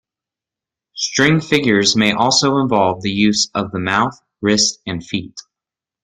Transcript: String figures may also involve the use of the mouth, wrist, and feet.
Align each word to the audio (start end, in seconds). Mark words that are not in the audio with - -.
String 0.95 1.39
figures 1.39 1.95
may 1.95 2.11
also 2.11 2.57
involve 2.57 3.03
the 3.03 3.11
use 3.11 3.51
of 3.53 3.69
the 3.69 3.77
mouth, 3.77 4.19
wrist, 4.41 4.79
and 4.87 5.05
feet. 5.05 5.39